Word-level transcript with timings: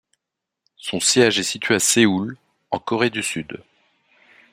Son 0.77 0.99
siège 0.99 1.37
est 1.37 1.43
situé 1.43 1.75
à 1.75 1.79
Séoul, 1.79 2.35
en 2.71 2.79
Corée 2.79 3.11
du 3.11 3.21
Sud. 3.21 3.61